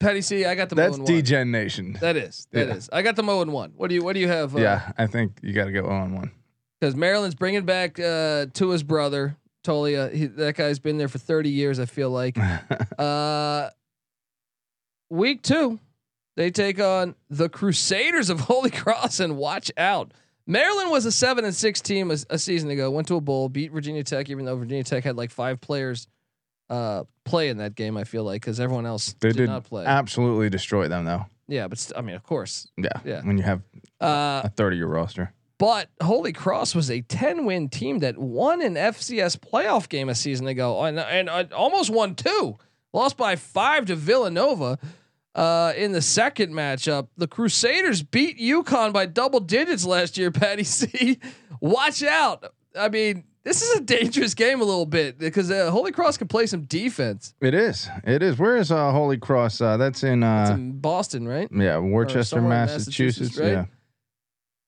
[0.00, 1.22] Patty C, I got the That's Mo and one.
[1.22, 1.96] DGen Nation.
[2.00, 2.88] That is that is.
[2.90, 2.98] Yeah.
[2.98, 3.72] I got the Mo and one.
[3.76, 4.56] What do you What do you have?
[4.56, 6.32] Uh, yeah, I think you got to go on one.
[6.80, 10.12] because Maryland's bringing back uh, Tua's brother Taulia.
[10.12, 11.78] He, that guy's been there for thirty years.
[11.78, 12.36] I feel like.
[12.98, 13.70] uh,
[15.08, 15.78] week two,
[16.40, 20.12] they take on the Crusaders of Holy Cross, and watch out.
[20.46, 22.90] Maryland was a seven and six team a, a season ago.
[22.90, 26.08] Went to a bowl, beat Virginia Tech, even though Virginia Tech had like five players
[26.70, 27.96] uh, play in that game.
[27.96, 29.84] I feel like because everyone else They did, did not play.
[29.84, 31.26] absolutely destroy them, though.
[31.46, 32.66] yeah, but st- I mean, of course.
[32.76, 33.20] Yeah, Yeah.
[33.22, 33.60] When you have
[34.00, 38.74] Uh, a thirty-year roster, but Holy Cross was a 10 win team that won an
[38.76, 42.56] FCS playoff game a season ago and, and uh, almost won two.
[42.94, 44.78] Lost by five to Villanova
[45.34, 47.08] uh, in the second matchup.
[47.16, 51.18] The Crusaders beat UConn by double digits last year, Patty C.
[51.60, 52.52] Watch out.
[52.78, 56.28] I mean, this is a dangerous game a little bit because uh, Holy Cross can
[56.28, 57.34] play some defense.
[57.40, 57.88] it is.
[58.04, 58.38] It is.
[58.38, 59.60] Where is uh, Holy Cross?
[59.60, 60.22] Uh, that's in.
[60.22, 61.48] It's Uh, in Boston, right?
[61.50, 62.86] yeah, Worcester, Massachusetts.
[63.30, 63.52] Massachusetts, right?
[63.52, 63.64] Yeah,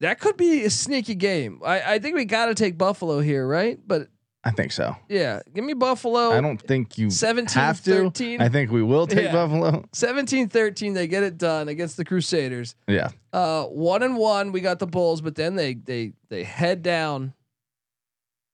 [0.01, 1.61] That could be a sneaky game.
[1.65, 3.79] I, I think we got to take Buffalo here, right?
[3.87, 4.09] But
[4.45, 4.97] I think so.
[5.09, 6.33] yeah, give me Buffalo.
[6.33, 7.91] I don't think you 17, have to.
[8.11, 8.41] 13.
[8.41, 9.33] I think we will take Yeah.
[9.33, 9.85] Buffalo.
[9.93, 12.75] 17-13 they get it done against the Crusaders.
[12.89, 13.11] Yeah.
[13.33, 17.35] Uh one and one we got the Bulls but then they they they head down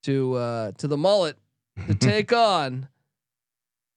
[0.02, 1.36] to uh to the Mullet
[1.86, 2.88] to take on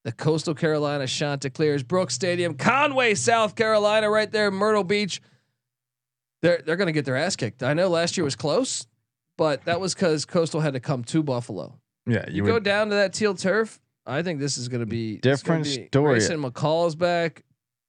[0.05, 5.21] the Coastal Carolina Chanticleers Brooks Stadium, Conway, South Carolina right there Myrtle Beach.
[6.41, 7.61] They're they're going to get their ass kicked.
[7.63, 8.87] I know last year was close,
[9.37, 11.77] but that was cuz Coastal had to come to Buffalo.
[12.05, 12.25] Yeah.
[12.29, 13.79] You You go down to that teal turf.
[14.05, 16.13] I think this is going to be gonna Different be- story.
[16.13, 17.43] Grayson McCall's back.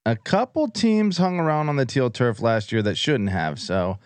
[0.04, 3.58] a couple teams hung around on the teal turf last year that shouldn't have.
[3.58, 3.98] So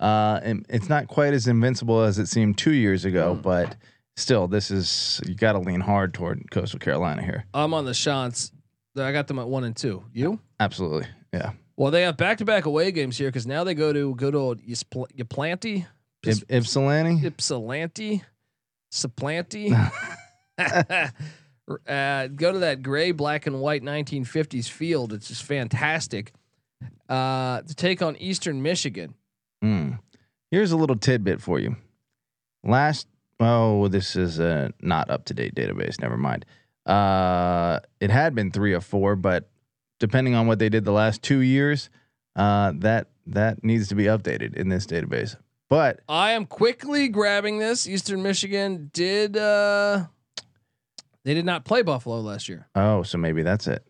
[0.00, 3.42] uh, it's not quite as invincible as it seemed two years ago, Mm.
[3.42, 3.76] but
[4.16, 7.46] still, this is you got to lean hard toward Coastal Carolina here.
[7.54, 8.50] I'm on the Shants.
[8.96, 10.04] I got them at one and two.
[10.12, 10.38] You?
[10.60, 11.52] Absolutely, yeah.
[11.76, 14.34] Well, they have back to back away games here because now they go to good
[14.36, 14.82] old If
[16.48, 18.22] Ypsilanti, Ypsilanti,
[18.94, 19.72] Supplanty.
[20.58, 25.12] uh, go to that gray, black, and white 1950s field.
[25.12, 26.32] It's just fantastic.
[27.08, 29.14] Uh, to take on Eastern Michigan.
[29.62, 29.98] Mm.
[30.50, 31.76] Here's a little tidbit for you.
[32.62, 33.08] Last,
[33.40, 36.00] oh, this is a not up to date database.
[36.00, 36.46] Never mind.
[36.86, 39.48] Uh, it had been three or four, but
[39.98, 41.90] depending on what they did the last two years,
[42.36, 45.36] uh, that that needs to be updated in this database.
[45.70, 47.86] But I am quickly grabbing this.
[47.88, 49.36] Eastern Michigan did.
[49.36, 50.06] Uh,
[51.24, 52.68] they did not play Buffalo last year.
[52.74, 53.84] oh, so maybe that's it.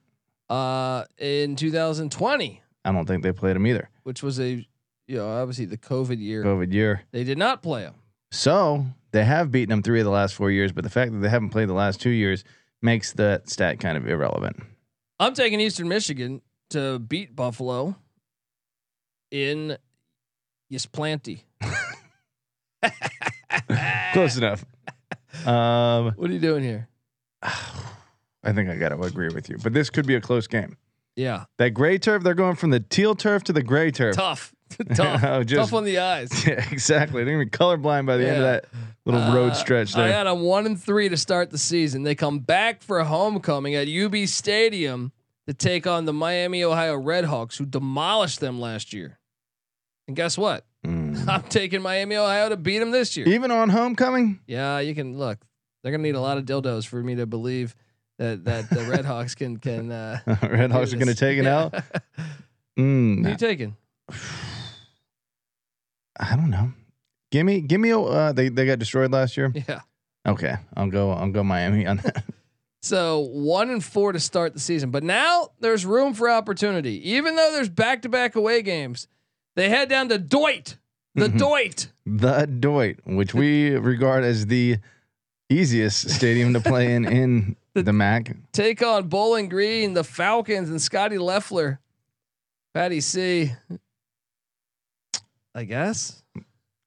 [0.49, 2.63] Uh, in 2020.
[2.85, 3.89] I don't think they played them either.
[4.03, 4.67] which was a
[5.07, 6.45] you know obviously the COVID year.
[6.45, 7.03] COVID year.
[7.13, 7.95] They did not play him.
[8.31, 11.19] So they have beaten them three of the last four years, but the fact that
[11.19, 12.45] they haven't played the last two years
[12.83, 14.57] makes that stat kind of irrelevant.
[15.21, 17.97] I'm taking Eastern Michigan to beat Buffalo
[19.31, 19.77] in
[20.73, 21.43] Ysplanty.
[24.13, 24.65] Close enough.
[25.47, 26.89] Um, What are you doing here?
[27.43, 30.77] I think I got to agree with you, but this could be a close game.
[31.17, 34.17] Yeah, That gray turf, they're going from the teal turf to the gray turf.
[34.17, 34.53] tough,
[34.95, 36.47] tough, Oh, just- tough on the eyes.
[36.47, 37.23] Yeah, exactly.
[37.25, 38.65] They're gonna be colorblind by the end of that
[39.05, 40.13] little road stretch Uh, I there.
[40.13, 42.03] had them one and three to start the season.
[42.03, 45.13] They come back for a homecoming at UB Stadium
[45.47, 49.19] to take on the Miami, Ohio Redhawks, who demolished them last year.
[50.07, 50.65] And guess what?
[50.87, 51.27] Mm.
[51.29, 53.27] I'm taking Miami, Ohio to beat them this year.
[53.29, 55.39] Even on homecoming, Yeah, you can look.
[55.83, 57.75] They're gonna need a lot of dildos for me to believe
[58.19, 59.91] that that the Redhawks can can.
[59.93, 61.59] Uh, Red Hawks are gonna take it Yeah.
[61.59, 61.75] out.
[62.77, 63.77] Who Mm, you taking?
[66.19, 66.73] I don't know.
[67.31, 67.91] Give me, give me.
[67.91, 69.53] a- Uh, they they got destroyed last year.
[69.69, 69.81] Yeah.
[70.27, 71.11] Okay, I'll go.
[71.11, 72.25] I'll go Miami on that.
[72.83, 77.11] So one and four to start the season, but now there's room for opportunity.
[77.13, 79.09] Even though there's back-to-back away games,
[79.57, 80.77] they head down to Doyt,
[81.15, 81.39] the Mhm.
[81.39, 81.89] Doyt.
[82.07, 84.79] the Doyt, which we regard as the
[85.51, 88.35] easiest stadium to play in in the MAC.
[88.53, 91.81] take on Bowling Green, the Falcons, and Scotty Loeffler.
[92.75, 93.53] Patty C.
[95.55, 96.23] I guess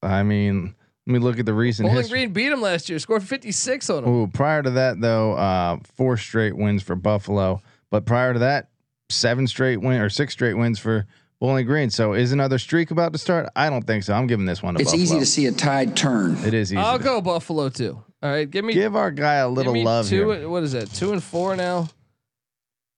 [0.02, 0.74] I mean,
[1.06, 2.18] let me look at the recent Bowling history.
[2.20, 4.10] Green beat him last year, scored 56 on him.
[4.10, 7.60] Ooh, prior to that though, uh, four straight wins for Buffalo.
[7.90, 8.68] But prior to that,
[9.08, 11.06] seven straight win or six straight wins for
[11.40, 11.90] Bowling Green.
[11.90, 13.48] So is another streak about to start?
[13.54, 14.12] I don't think so.
[14.14, 15.02] I'm giving this one to It's Buffalo.
[15.02, 16.36] easy to see a tide turn.
[16.44, 16.76] It is easy.
[16.76, 18.02] I'll to- go Buffalo too.
[18.22, 20.28] All right, give me Give our guy a give little me love two.
[20.30, 20.48] here.
[20.48, 20.90] What is that?
[20.92, 21.88] Two and four now.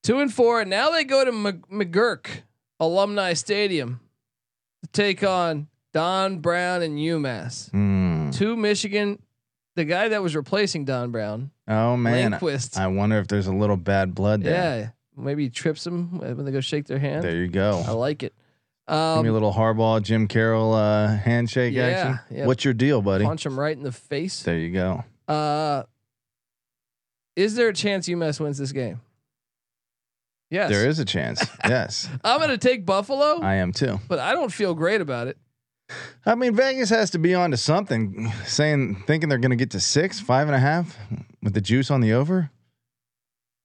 [0.03, 0.63] Two and four.
[0.63, 2.27] And Now they go to McGuirk
[2.79, 4.01] Alumni Stadium
[4.83, 7.71] to take on Don Brown and UMass.
[7.71, 8.31] Hmm.
[8.31, 9.19] Two Michigan.
[9.77, 12.77] The guy that was replacing Don Brown, Oh man, Linguist.
[12.79, 14.53] I wonder if there's a little bad blood there.
[14.81, 17.25] Yeah, maybe he trips them when they go shake their hand.
[17.25, 17.83] There you go.
[17.87, 18.35] I like it.
[18.89, 22.21] Give Um, me a little Harbaugh, Jim Carroll uh, handshake Yeah, action.
[22.39, 22.47] yeah.
[22.47, 23.25] What's your deal, buddy?
[23.25, 24.43] punch him right in the face.
[24.43, 25.05] There you go.
[25.29, 25.85] Uh,
[27.37, 29.01] is there a chance UMass wins this game?
[30.51, 30.71] Yes.
[30.71, 31.45] There is a chance.
[31.69, 34.01] yes, I'm going to take Buffalo, I am too.
[34.09, 35.39] but I don't feel great about it.
[36.27, 39.71] I mean, Vegas has to be on to something, saying thinking they're going to get
[39.71, 40.97] to six, five and a half
[41.43, 42.51] with the juice on the over.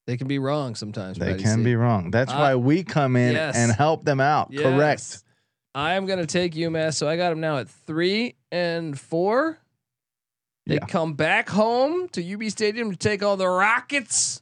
[0.07, 1.17] They can be wrong sometimes.
[1.17, 1.63] They Patty can C.
[1.63, 2.11] be wrong.
[2.11, 3.55] That's Uh, why we come in yes.
[3.55, 4.49] and help them out.
[4.51, 4.61] Yes.
[4.63, 5.23] Correct.
[5.73, 9.57] I am going to take UMass, so I got them now at three and four.
[10.67, 10.85] They Yeah.
[10.85, 14.41] come back home to UB Stadium to take all the Rockets.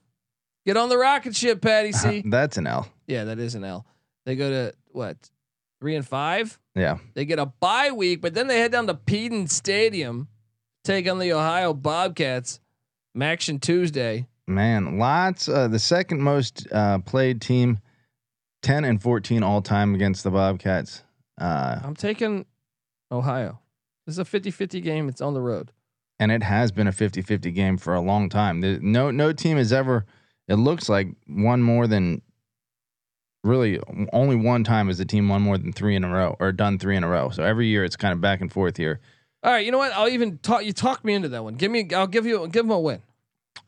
[0.65, 2.21] Get on the rocket ship, Patty C.
[2.25, 2.87] That's an L.
[3.07, 3.85] yeah, that is an L.
[4.25, 5.17] They go to what
[5.81, 6.57] three and five.
[6.75, 6.99] Yeah.
[7.15, 10.29] They get a bye week, but then they head down to Peden Stadium,
[10.85, 12.61] take on the Ohio Bobcats.
[13.17, 14.25] Maction Tuesday.
[14.47, 15.47] Man, lots.
[15.47, 17.79] Uh, the second most uh, played team,
[18.61, 21.03] ten and fourteen all time against the Bobcats.
[21.39, 22.45] Uh, I'm taking
[23.11, 23.59] Ohio.
[24.05, 25.07] This is a 50-50 game.
[25.07, 25.71] It's on the road.
[26.19, 28.59] and it has been a 50-50 game for a long time.
[28.61, 30.05] There- no no team has ever
[30.49, 32.21] it looks like won more than
[33.45, 33.79] really
[34.11, 36.77] only one time has the team won more than 3 in a row or done
[36.77, 37.29] 3 in a row.
[37.29, 38.99] So every year it's kind of back and forth here.
[39.41, 39.91] All right, you know what?
[39.93, 40.63] I'll even talk.
[40.65, 41.55] You talk me into that one.
[41.55, 41.89] Give me.
[41.93, 42.47] I'll give you.
[42.47, 43.01] Give them a win.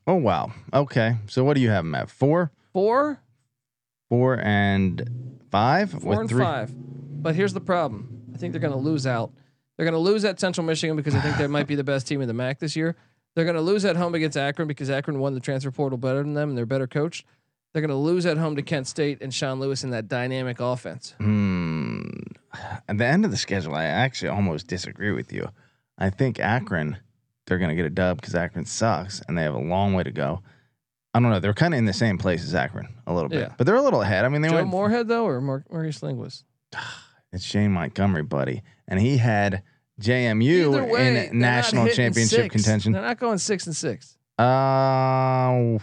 [0.08, 0.52] Oh wow.
[0.74, 1.18] Okay.
[1.28, 2.10] So what do you have them at?
[2.10, 3.20] 4, Four,
[4.10, 6.72] 4 and 5 four and five.
[6.76, 8.24] But here's the problem.
[8.34, 9.32] I think they're going to lose out.
[9.78, 12.08] They're going to lose at Central Michigan because I think they might be the best
[12.08, 12.96] team in the MAC this year.
[13.36, 16.22] They're going to lose at home against Akron because Akron won the transfer portal better
[16.22, 17.26] than them and they're better coached.
[17.74, 20.60] They're going to lose at home to Kent State and Sean Lewis in that dynamic
[20.62, 21.14] offense.
[21.18, 22.02] Hmm.
[22.88, 25.50] At the end of the schedule, I actually almost disagree with you.
[25.98, 26.98] I think Akron,
[27.48, 30.04] they're going to get a dub because Akron sucks and they have a long way
[30.04, 30.42] to go.
[31.14, 31.40] I don't know.
[31.40, 33.54] They're kind of in the same place as Akron a little bit, Yeah.
[33.58, 34.26] but they're a little ahead.
[34.26, 34.68] I mean, they Joe went.
[34.70, 36.44] Moorhead though, or Mar- Maurice Linguist?
[37.34, 39.62] It's Shane Montgomery, buddy, and he had
[40.02, 42.54] JMU way, in national championship six.
[42.56, 42.94] contention.
[42.94, 44.18] They're not going six and six.
[44.40, 45.78] Uh,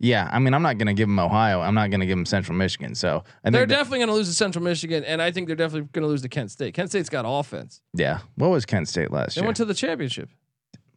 [0.00, 0.28] yeah.
[0.32, 1.60] I mean, I'm not going to give them Ohio.
[1.60, 2.94] I'm not going to give them Central Michigan.
[2.94, 5.88] So I They're definitely going to lose to Central Michigan, and I think they're definitely
[5.92, 6.74] going to lose to Kent State.
[6.74, 7.80] Kent State's got offense.
[7.94, 8.20] yeah.
[8.36, 9.42] What was Kent State last They year?
[9.44, 10.28] They went to the championship.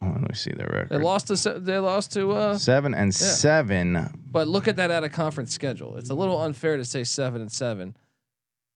[0.01, 0.89] Oh, let me see their record.
[0.89, 1.37] They lost to.
[1.37, 2.31] Se- They lost to.
[2.31, 4.09] Uh, Seven and seven.
[4.31, 5.97] but look at that out of conference schedule.
[5.97, 7.97] It's a little unfair to say seven and seven.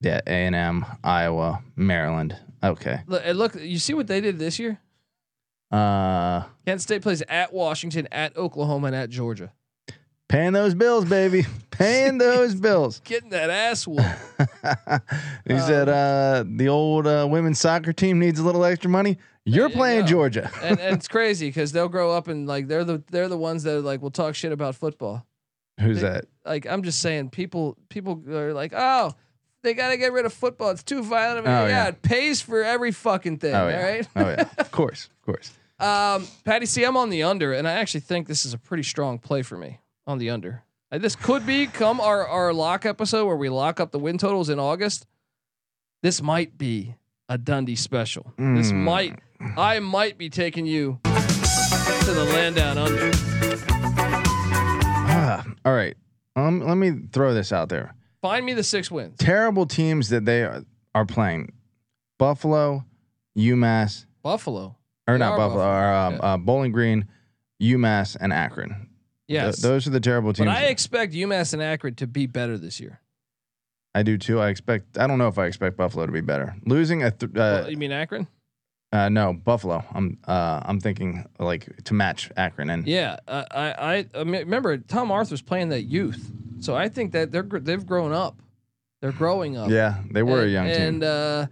[0.02, 2.36] Yeah, A and M, Iowa, Maryland.
[2.64, 3.02] Okay.
[3.06, 4.80] Look, look, you see what they did this year.
[5.72, 9.54] Uh, Kent State plays at Washington, at Oklahoma, and at Georgia.
[10.32, 11.46] Paying those bills, baby.
[11.72, 13.00] Paying those bills.
[13.04, 14.04] Getting that ass whooped.
[15.48, 19.18] he said, uh, the old uh, women's soccer team needs a little extra money.
[19.46, 20.08] You're you playing go.
[20.08, 20.52] Georgia.
[20.62, 23.64] and, and it's crazy because they'll grow up and like they're the they're the ones
[23.64, 25.26] that like will talk shit about football.
[25.80, 26.26] Who's They- that?
[26.46, 29.14] Like I'm just saying, people people are like, oh,
[29.64, 30.70] they got to get rid of football.
[30.70, 31.48] It's too violent.
[31.48, 31.88] Oh, yeah, yeah.
[31.88, 33.56] it pays for every fucking thing.
[33.56, 33.84] Oh yeah.
[33.84, 34.08] right.
[34.16, 34.46] oh yeah.
[34.60, 35.10] Of course.
[35.22, 35.52] Of course.
[35.80, 38.84] Um, Patty, see, I'm on the under, and I actually think this is a pretty
[38.84, 39.80] strong play for me
[40.12, 40.64] on the under.
[40.92, 44.50] Uh, this could become our our lock episode where we lock up the win totals
[44.50, 45.06] in August.
[46.04, 46.96] This might be
[47.30, 48.34] a Dundee special.
[48.38, 48.84] This Mm.
[48.84, 49.20] might
[49.58, 53.12] I might be taking you to the land down under.
[55.14, 55.96] Ah, all right.
[56.36, 57.94] Um, let me throw this out there.
[58.22, 59.18] Find me the six wins.
[59.18, 61.54] Terrible teams that they are, are playing:
[62.20, 62.86] Buffalo,
[63.38, 64.76] UMass, Buffalo.
[65.08, 66.20] or They not Buffalo, Buffalo, or um, yeah.
[66.20, 67.08] uh, Bowling Green,
[67.62, 68.88] UMass, and Akron.
[69.32, 69.62] Th- Yes.
[69.62, 70.48] those are the terrible teams.
[70.48, 70.58] but.
[70.58, 73.00] I expect UMass and Akron to be better this year.
[73.96, 74.40] I do too.
[74.40, 74.98] I expect.
[74.98, 76.56] I don't know if I expect Buffalo to be better.
[76.66, 78.28] Losing a th- uh, Well, you mean Akron?
[78.94, 79.84] uh, no Buffalo.
[79.94, 84.42] I'm uh, I'm thinking like to match Akron and Yeah, uh, I, I I mean,
[84.42, 88.42] remember Tom Arthur's playing that youth, so I think that they're they've grown up.
[89.02, 89.70] They're growing up.
[89.70, 90.82] yeah, they were and, a young team.
[90.82, 91.48] And uh,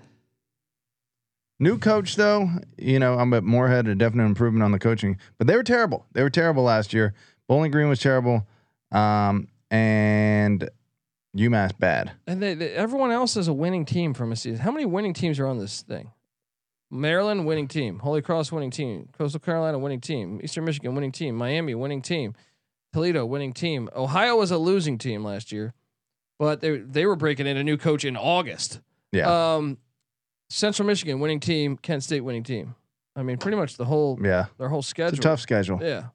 [1.61, 5.45] New coach though, you know, I'm at Moorhead a definite improvement on the coaching, but
[5.47, 6.05] they were terrible.
[6.13, 7.13] They were terrible last year.
[7.49, 8.47] Bowling Green was terrible,
[8.93, 10.69] um, and
[11.35, 12.11] UMass bad.
[12.27, 14.59] and they, they, everyone else is a winning team from a season.
[14.61, 16.11] How many winning teams are on this thing?
[16.91, 21.35] Maryland winning team, Holy Cross winning team, Coastal Carolina winning team, Eastern Michigan winning team,
[21.35, 22.33] Miami winning team,
[22.93, 23.89] Toledo winning team.
[23.95, 25.73] Ohio was a losing team last year,
[26.39, 28.79] but they they were breaking in a new coach in August.
[29.11, 29.77] Yeah, Um,
[30.49, 32.75] Central Michigan winning team, Kent State winning team.
[33.15, 35.09] I mean, pretty much the whole yeah, their whole schedule.
[35.09, 35.79] it's a tough schedule.
[35.81, 36.05] Yeah,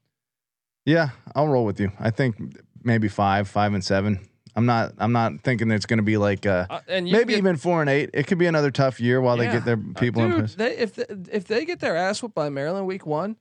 [0.84, 1.92] Yeah, I'll roll with you.
[1.98, 2.36] I think
[2.82, 4.20] maybe five, five and seven.
[4.56, 4.92] I'm not.
[4.98, 7.80] I'm not thinking it's going to be like uh, uh, and maybe get, even four
[7.80, 8.10] and eight.
[8.14, 10.54] It could be another tough year while they get their uh, people in place.
[10.54, 13.36] They, if they, if they get their ass whooped by Maryland week one,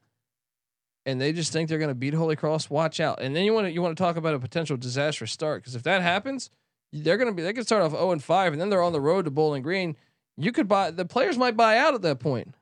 [1.06, 3.22] and they just think they're going to beat Holy Cross, watch out.
[3.22, 5.76] And then you want to you want to talk about a potential disastrous start because
[5.76, 6.50] if that happens,
[6.92, 8.94] they're going to be they could start off zero and five, and then they're on
[8.94, 9.96] the road to Bowling Green.
[10.36, 12.56] You could buy the players might buy out at that point.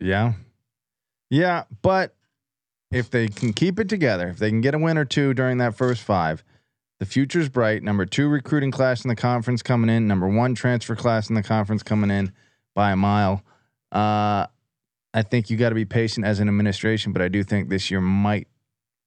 [0.00, 0.32] Yeah,
[1.28, 2.14] yeah, but
[2.90, 5.58] if they can keep it together, if they can get a win or two during
[5.58, 6.42] that first five,
[6.98, 7.82] the future's bright.
[7.82, 10.08] Number two recruiting class in the conference coming in.
[10.08, 12.32] Number one transfer class in the conference coming in
[12.74, 13.42] by a mile.
[13.92, 14.46] Uh,
[15.14, 17.90] I think you got to be patient as an administration, but I do think this
[17.90, 18.48] year might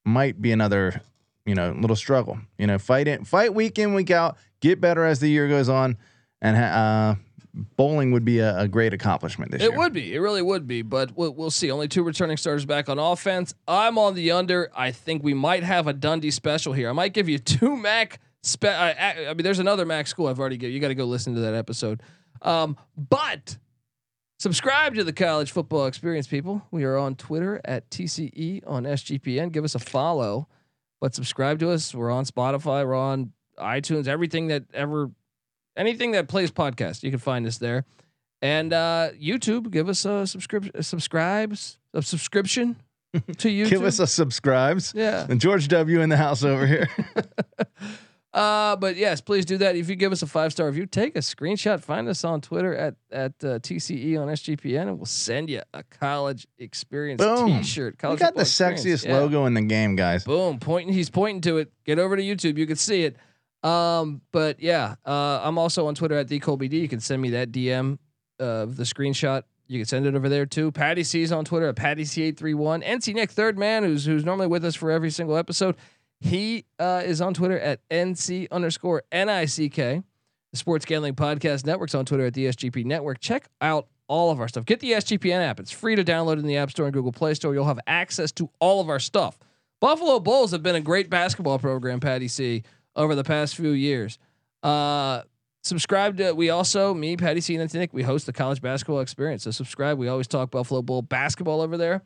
[0.04, 1.02] might be another
[1.46, 2.40] you know little struggle.
[2.58, 5.70] You know, fight it, fight week in week out, get better as the year goes
[5.70, 5.98] on,
[6.42, 7.16] and ha- uh,
[7.54, 9.74] bowling would be a, a great accomplishment this It year.
[9.74, 10.14] It would be.
[10.16, 10.82] It really would be.
[10.82, 11.72] But we'll, we'll see.
[11.72, 13.54] Only two returning starters back on offense.
[13.68, 14.72] I'm on the under.
[14.76, 16.90] I think we might have a Dundee special here.
[16.90, 18.20] I might give you two MAC.
[18.44, 20.74] Spe- I, I I mean, there's another MAC school I've already given.
[20.74, 22.02] You got to go listen to that episode.
[22.42, 23.58] Um, but
[24.40, 26.66] subscribe to the College Football Experience, people.
[26.72, 29.52] We are on Twitter at TCE on SGPN.
[29.52, 30.48] Give us a follow.
[31.00, 31.94] But subscribe to us.
[31.94, 32.86] We're on Spotify.
[32.86, 34.08] We're on iTunes.
[34.08, 35.12] Everything that ever,
[35.82, 37.84] anything that plays podcast, you can find us there.
[38.42, 42.76] And uh, YouTube, give us a subscription, subscribes, a subscription
[43.14, 43.70] to YouTube.
[43.70, 44.94] Give us a subscribes.
[44.96, 45.26] yeah.
[45.30, 46.88] And George W in the house over here.
[48.34, 49.76] Uh, but yes, please do that.
[49.76, 51.82] If you give us a five star review, take a screenshot.
[51.82, 55.84] Find us on Twitter at at uh, TCE on SGPN, and we'll send you a
[55.84, 57.58] college experience Boom.
[57.58, 57.98] T-shirt.
[58.02, 58.86] we got the experience.
[58.86, 59.18] sexiest Yeah.
[59.18, 60.24] logo in the game, guys.
[60.24, 60.94] Boom, pointing.
[60.94, 61.74] He's pointing to it.
[61.84, 62.58] Get over to YouTube.
[62.58, 63.18] You can see it.
[63.64, 66.80] Um, but yeah, uh, I'm also on Twitter at the Colby D.
[66.80, 68.00] You can send me that DM
[68.40, 69.44] of the screenshot.
[69.68, 70.72] You can send it over there too.
[70.72, 72.86] Patty C's on Twitter at Patty C831.
[72.86, 75.76] NC Nick, third man, who's who's normally with us for every single episode.
[76.20, 79.76] He uh, is on Twitter at NC underscore NICK.
[80.52, 83.20] The Sports Gambling Podcast Network's on Twitter at the SGP Network.
[83.20, 84.66] Check out all of our stuff.
[84.66, 85.60] Get the SGPN app.
[85.60, 87.54] It's free to download in the App Store and Google Play Store.
[87.54, 89.40] You'll have access to all of our stuff.
[89.80, 92.64] Buffalo Bulls have been a great basketball program, Patty C,
[92.96, 94.18] over the past few years.
[94.64, 95.22] Uh,
[95.64, 99.44] subscribe to we also me Patty C and Nick we host the college basketball experience.
[99.44, 99.98] So subscribe.
[99.98, 102.02] We always talk Buffalo Bull basketball over there.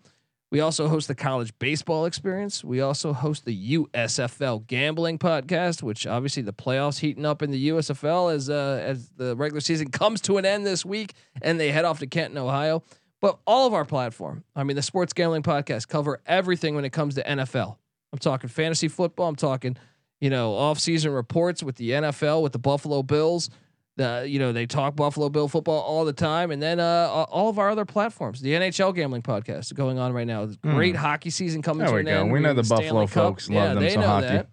[0.52, 2.64] We also host the college baseball experience.
[2.64, 7.70] We also host the USFL gambling podcast, which obviously the playoffs heating up in the
[7.70, 11.72] USFL as uh, as the regular season comes to an end this week and they
[11.72, 12.84] head off to Canton, Ohio.
[13.22, 16.92] But all of our platform, I mean, the sports gambling podcast cover everything when it
[16.92, 17.78] comes to NFL.
[18.14, 19.28] I'm talking fantasy football.
[19.28, 19.78] I'm talking,
[20.22, 23.50] you know, off-season reports with the NFL with the Buffalo Bills.
[23.98, 27.48] The you know they talk Buffalo Bill football all the time, and then uh, all
[27.48, 28.42] of our other platforms.
[28.42, 30.48] The NHL gambling podcast going on right now.
[30.64, 31.86] Great hockey season coming.
[31.86, 32.22] There to we an go.
[32.22, 32.32] end.
[32.34, 33.14] We know the Stanley Buffalo Cup.
[33.14, 34.46] folks love them some hockey.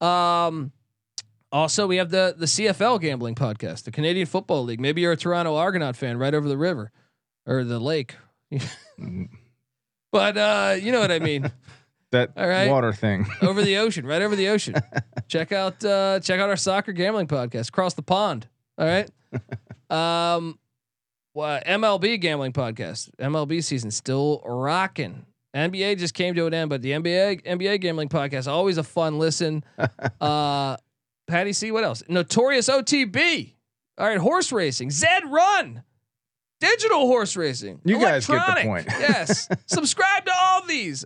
[0.00, 0.06] that.
[0.06, 0.72] Um,
[1.50, 4.80] also we have the the CFL gambling podcast, the Canadian Football League.
[4.80, 6.90] Maybe you're a Toronto Argonaut fan, right over the river
[7.46, 8.16] or the lake.
[10.12, 11.50] but uh, you know what I mean.
[12.14, 12.70] That All right.
[12.70, 13.26] water thing.
[13.42, 14.74] over the ocean, right over the ocean.
[15.28, 18.48] check out uh, check out our soccer gambling podcast, Cross the pond.
[18.78, 19.10] All right.
[19.90, 20.58] Um,
[21.34, 23.10] well, MLB gambling podcast.
[23.20, 25.26] MLB season still rocking.
[25.54, 29.18] NBA just came to an end, but the NBA NBA gambling podcast always a fun
[29.18, 29.62] listen.
[30.20, 30.76] uh,
[31.28, 32.02] Patty C, what else?
[32.08, 33.52] Notorious OTB.
[33.98, 34.90] All right, horse racing.
[34.90, 35.82] Zed Run.
[36.60, 37.80] Digital horse racing.
[37.84, 38.86] You guys get the point.
[38.88, 39.48] yes.
[39.66, 41.04] Subscribe to all these.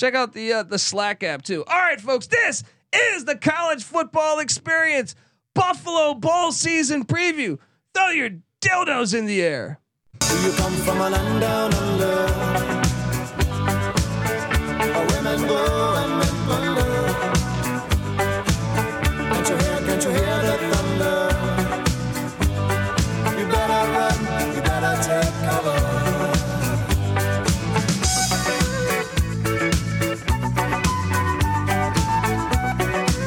[0.00, 1.62] Check out the uh, the Slack app too.
[1.66, 5.14] All right, folks, this is the college football experience
[5.54, 7.58] Buffalo Bull season preview.
[7.92, 8.30] Throw your
[8.62, 9.78] dildos in the air.
[10.20, 12.14] Do you come from a land down under?
[14.80, 16.29] A women go and